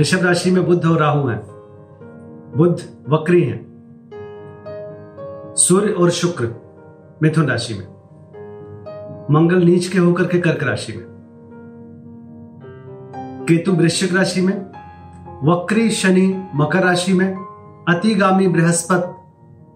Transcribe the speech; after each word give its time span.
ऋषभ 0.00 0.26
राशि 0.26 0.50
में 0.50 0.66
बुद्ध 0.66 0.86
और 0.86 0.98
राहु 0.98 1.28
हैं। 1.28 1.42
बुद्ध 2.56 2.96
वक्री 3.08 3.44
हैं। 3.44 3.68
सूर्य 5.56 5.92
और 5.92 6.10
शुक्र 6.10 6.54
मिथुन 7.22 7.46
राशि 7.46 7.74
में। 7.74 7.86
मंगल 9.30 9.56
नीच 9.56 9.88
के 9.88 9.98
होकर 9.98 10.24
के 10.24 10.40
कर्क 10.40 10.62
राशि 10.62 10.92
में। 10.92 11.06
केतु 13.48 13.72
वृश्चिक 13.72 14.16
राशि 14.16 14.40
में। 14.40 14.66
वक्री 15.44 15.90
शनि 15.90 16.48
मकर 16.54 16.82
राशि 16.84 17.12
में। 17.12 17.34
अतिगामी 17.88 18.48
बृहस्पति 18.48 19.14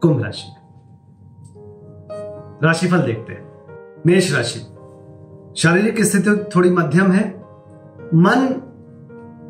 कुंभ 0.02 0.24
राशि 0.24 0.48
में। 0.48 0.62
राशिफल 2.62 2.98
देखते 2.98 3.32
हैं। 3.32 3.52
मेष 4.06 4.34
राशि। 4.34 4.60
शारीरिक 5.56 6.04
स्थिति 6.04 6.44
थोड़ी 6.56 6.70
मध्यम 6.70 7.12
है। 7.12 7.28
मन 8.14 8.68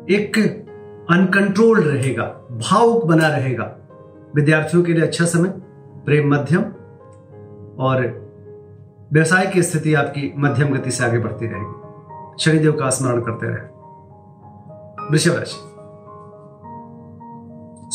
एक 0.09 0.62
अनकंट्रोल्ड 1.09 1.87
रहेगा, 1.87 2.23
भावुक 2.51 3.05
बना 3.05 3.27
रहेगा। 3.27 3.75
विद्यार्थियों 4.35 4.83
के 4.83 4.93
लिए 4.93 5.03
अच्छा 5.03 5.25
समय, 5.25 5.49
प्रेम 6.05 6.33
मध्यम, 6.33 6.61
और 7.79 8.23
व्यवसाय 9.13 9.45
की 9.45 9.63
स्थिति 9.63 9.93
आपकी 9.93 10.33
मध्यम 10.37 10.77
गति 10.77 10.91
से 10.91 11.05
आगे 11.05 11.19
बढ़ती 11.19 11.47
रहेगी। 11.47 11.79
शनिदेव 12.39 12.71
का 12.71 12.89
स्मरण 12.89 13.21
करते 13.21 13.47
रहे। 13.47 13.73
वृषभ 15.11 15.31
राशि। 15.31 15.73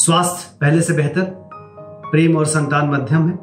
स्वास्थ्य 0.02 0.58
पहले 0.60 0.82
से 0.82 0.92
बेहतर, 0.92 1.48
प्रेम 2.10 2.36
और 2.36 2.44
संतान 2.44 2.90
मध्यम 2.90 3.28
है। 3.28 3.38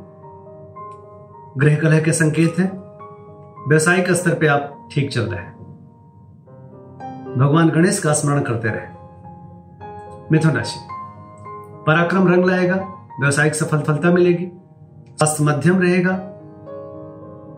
गृह 1.57 1.79
कलह 1.79 2.01
के 2.01 2.11
संकेत 2.11 2.55
हैं। 2.59 2.85
व्यवसायिक 3.69 4.11
स्तर 4.11 4.35
पे 4.35 4.47
आप 4.47 4.89
ठीक 4.93 5.11
चल 5.11 5.21
रहे 5.21 5.41
हैं। 5.41 5.55
भगवान 7.37 7.69
गणेश 7.69 7.99
का 7.99 8.13
स्मरण 8.13 8.41
करते 8.41 8.67
रहे। 8.67 8.94
मिथुन 10.31 10.51
राशि। 10.51 10.79
पराक्रम 11.87 12.33
रंग 12.33 12.45
लाएगा, 12.45 12.75
व्यवसायिक 13.21 13.55
सफलता 13.55 14.11
मिलेगी 14.11 14.51
स्वास्थ्य 15.09 15.43
मध्यम 15.43 15.81
रहेगा, 15.81 16.19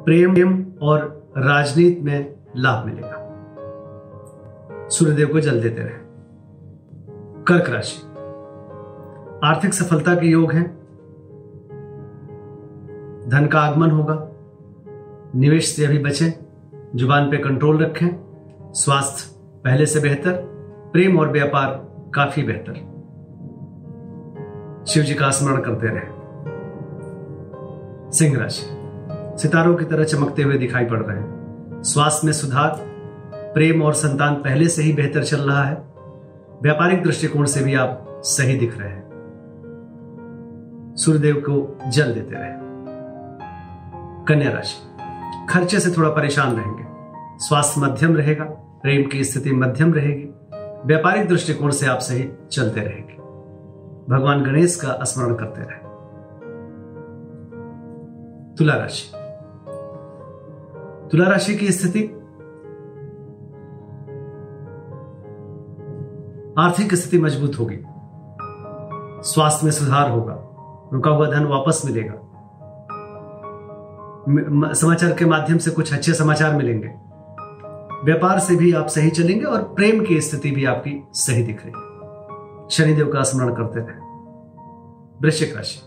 प्रेम 0.06 0.66
और 0.82 1.28
राजनीति 1.38 2.02
में 2.02 2.36
लाभ 2.58 2.86
मिलेगा। 2.86 3.23
सूर्यदेव 4.90 5.28
को 5.28 5.40
जल 5.40 5.62
देते 5.62 5.82
रहे। 5.82 6.08
कर्क 7.44 7.70
राशि। 7.70 8.02
आर्थिक 9.48 9.73
सफलता 9.73 10.16
के 10.16 10.28
योग 10.28 10.52
हैं। 10.52 10.78
धन 13.28 13.48
का 13.48 13.60
आगमन 13.60 13.92
होगा। 13.92 14.28
निवेश 15.36 15.76
से 15.76 15.86
अभी 15.86 16.00
बचें, 16.00 16.32
ज़ुबान 16.95 17.32
पे 17.32 17.38
कंट्रोल 17.38 17.84
रखें। 17.84 18.08
स्वास्थ्य 18.73 19.36
पहले 19.64 19.86
से 19.86 20.00
बेहतर, 20.00 20.34
प्रेम 20.94 21.20
और 21.20 21.32
व्यापार 21.32 21.86
काफ़ी 22.16 22.44
बेहतर। 22.44 22.73
शिव 24.88 25.03
जी 25.03 25.13
का 25.13 25.30
स्मरण 25.30 25.61
करते 25.61 25.88
रहे। 25.88 26.17
सिंह 28.11 28.38
राशि 28.38 28.73
सितारों 29.41 29.75
की 29.75 29.86
तरह 29.86 30.03
चमकते 30.03 30.41
हुए 30.41 30.58
दिखाई 30.58 30.86
पड़ 30.86 30.99
रहे 30.99 31.17
हैं। 31.17 31.37
स्वास्थ्य 31.83 32.26
में 32.26 32.33
सुधार, 32.33 32.71
प्रेम 33.36 33.82
और 33.82 33.93
संतान 33.93 34.36
पहले 34.36 34.67
से 34.67 34.83
ही 34.83 34.93
बेहतर 34.93 35.23
चल 35.23 35.37
रहा 35.37 35.64
है। 35.64 35.76
व्यापारिक 36.64 37.04
दृष्टिकोण 37.04 37.45
से 37.45 37.64
भी 37.64 37.76
आप 37.76 38.21
सही 38.23 38.58
दिख 38.58 38.80
रहे 38.80 38.89
हैं। 38.89 39.08
सूर्यदेव 40.95 41.36
को 41.36 41.80
जल 41.89 42.14
देते 42.14 42.36
रहे। 42.36 42.53
कन्या 44.26 44.52
राशि, 44.52 44.76
खर्चे 45.49 45.80
से 45.80 45.92
थोड़ा 45.98 46.09
परेशान 46.09 46.55
रहेंगे। 46.55 46.83
स्वास्थ्य 47.37 47.82
मध्यम 47.82 48.15
रहेगा, 48.15 48.45
प्रेम 48.83 49.09
की 49.09 49.23
स्थिति 49.23 49.52
मध्यम 49.52 49.93
रहेगी। 49.93 50.33
व्यापारिक 50.86 51.27
दृष्टिकोण 51.27 51.71
से 51.71 51.86
आप 51.86 51.99
सही 51.99 52.32
चलते 52.52 52.82
रहेंगे। 52.82 53.14
भगवान 54.15 54.43
गणेश 54.43 54.76
का 54.76 55.04
स्मरण 55.04 55.36
करते 55.36 55.61
रहे। 55.61 55.88
तुला 58.55 58.73
राशि। 58.73 59.11
तुला 61.11 61.30
राशि 61.30 61.55
की 61.55 61.71
स्थिति? 61.71 61.99
आर्थिक 66.58 66.95
स्थिति 66.95 67.20
मज़बूत 67.20 67.52
होगी। 67.59 67.80
स्वास्थ्य 69.23 69.65
में 69.65 69.71
सुधार 69.71 70.09
होगा। 70.09 70.33
रुका 70.94 71.11
हुआ 71.11 71.32
धन 71.32 71.45
वापस 71.45 71.82
मिलेगा। 71.86 72.14
समाचार 74.73 75.14
के 75.14 75.26
माध्यम 75.26 75.58
से 75.58 75.71
कुछ 75.71 75.94
अच्छे 75.94 76.14
समाचार 76.14 76.55
मिलेंगे। 76.55 77.07
व्यापार 78.05 78.39
से 78.39 78.55
भी 78.55 78.73
आप 78.73 78.87
सही 78.87 79.09
चलेंगे 79.09 79.45
और 79.45 79.61
प्रेम 79.61 80.05
की 80.05 80.21
स्थिति 80.21 80.52
भी 80.52 80.65
आपकी 80.65 81.03
सही 81.13 81.43
दिख 81.43 81.61
रही 81.65 81.73
है। 81.75 81.87
शनिदेव 82.69 83.13
का 83.13 83.23
स्मरण 83.23 83.53
करते 83.53 83.80
रहे। 83.80 84.08
वृश्चिक 85.21 85.55
राशि। 85.55 85.80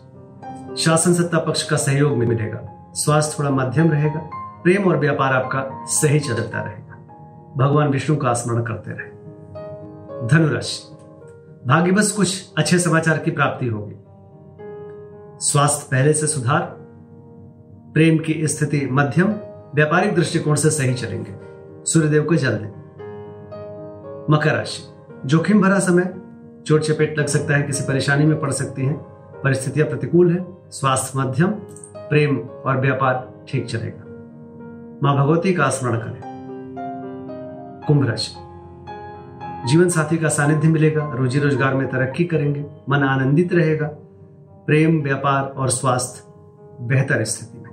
शासन 0.82 1.14
सत्ता 1.14 1.38
पक्ष 1.38 1.62
का 1.62 1.76
सहयोग 1.76 2.16
में 2.16 2.26
मिलेगा। 2.26 2.90
स्वास्थ्य 2.94 3.36
थोड़ा 3.38 3.50
मध्यम 3.50 3.90
रहेगा। 3.90 4.30
प्रेम 4.64 4.84
और 4.84 4.96
व्यापार 4.96 5.32
आपका 5.32 5.84
सही 5.86 6.20
चलता 6.20 6.62
रहेगा। 6.62 6.96
भगवान 7.56 7.88
विष्णु 7.88 8.16
का 8.16 8.32
स्मरण 8.32 8.62
करते 8.62 8.90
रहे। 8.90 9.08
धनुराशि। 10.28 10.96
भाग्यवश 11.68 12.12
कुछ 12.12 12.52
अच्छे 12.58 12.78
समाचार 12.78 13.18
की 13.18 13.30
प्राप्ति 13.30 13.66
होगी। 13.66 13.96
स्वास्थ्य 15.46 15.88
पहले 15.90 16.12
से 16.12 16.26
सुधार। 16.26 16.76
प्रेम 17.94 18.18
की 18.18 18.48
स्थिति 18.48 18.88
मध्यम। 18.92 19.34
व्यापारिक 19.74 20.14
दृष्टिकोण 20.14 20.54
से 20.54 20.70
सही 20.70 20.94
चलेंगे। 20.94 21.49
सूर्यदेव 21.84 22.24
को 22.24 22.34
जल 22.34 22.52
दें 22.52 22.68
मकर 24.30 24.54
राशि। 24.54 24.82
जोखिम 25.26 25.60
भरा 25.62 25.78
समय। 25.78 26.12
चोट 26.66 26.80
चपेट 26.80 27.18
लग 27.18 27.26
सकता 27.26 27.56
है, 27.56 27.62
किसी 27.62 27.84
परेशानी 27.84 28.24
में 28.24 28.40
पड़ 28.40 28.50
सकती 28.50 28.86
हैं। 28.86 28.96
परिस्थितियाँ 29.44 29.88
प्रतिकूल 29.88 30.30
है। 30.32 30.44
स्वास्थ्य 30.70 31.18
मध्यम। 31.18 31.50
प्रेम 31.96 32.36
और 32.38 32.80
व्यापार 32.80 33.44
ठीक 33.48 33.66
चलेगा। 33.66 34.04
माँ 35.02 35.16
भगवती 35.16 35.54
का 35.54 35.68
स्मरण 35.68 35.98
करें। 35.98 36.20
कुंभ 37.86 38.06
राशि। 38.08 38.34
जीवन 39.68 39.88
साथी 39.88 40.16
का 40.16 40.28
सानिध्य 40.28 40.68
मिलेगा। 40.68 41.10
रोजी 41.14 41.38
रोज़गार 41.38 41.74
में 41.74 41.88
तरक्की 41.88 42.24
करेंगे। 42.24 42.64
मन 42.88 43.02
आनंदित 43.02 43.52
रहेगा। 43.52 43.86
प्रेम, 44.66 45.00
व्यापार 45.02 45.42
और 45.42 45.68
स्वास्थ्य 45.68 46.22
बेहतर 46.86 47.24
स्थिति 47.24 47.58
में। 47.58 47.72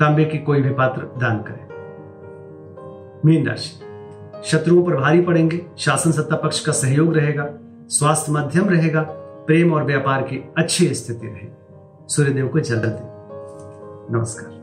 तांबे 0.00 0.24
की 0.24 0.38
कोई 0.38 0.62
भी 0.62 0.70
पात्र 0.70 1.02
दान 1.02 1.38
करें। 1.38 1.69
मीन 3.26 3.46
राशि। 3.46 3.70
शत्रुओं 4.50 4.82
पर 4.82 4.96
भारी 4.96 5.20
पड़ेंगे 5.20 5.60
शासन 5.78 6.12
सत्ता 6.12 6.36
पक्ष 6.36 6.60
का 6.60 6.72
सहयोग 6.72 7.16
रहेगा 7.16 7.46
स्वास्थ्य 7.88 8.32
मध्यम 8.32 8.68
रहेगा 8.68 9.02
प्रेम 9.46 9.72
और 9.72 9.84
व्यापार 9.84 10.22
की 10.22 10.36
अच्छी 10.58 10.94
स्थिति 10.94 11.26
रहेगी। 11.26 12.14
सूर्यदेव 12.14 12.48
को 12.48 12.60
जल 12.60 12.76
दे। 12.76 14.16
नमस्कार। 14.16 14.58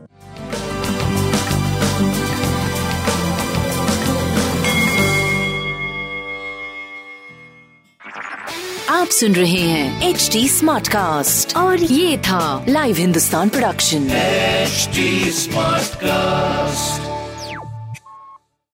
आप 8.90 9.06
सुन 9.06 9.32
रहे 9.32 9.60
हैं 9.60 10.08
एच 10.08 10.28
डी 10.32 10.48
स्मार्ट 10.48 10.88
कास्ट 10.88 11.56
और 11.56 11.76
ये 11.76 12.18
था 12.18 12.64
live 12.68 12.96
Hindustan 12.96 13.48
production 13.48 14.08
H 14.10 14.88
smart 15.34 15.82
Smartcast. 15.82 17.07